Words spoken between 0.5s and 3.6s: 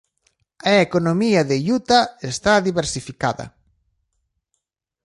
A economía de Utah está diversificada.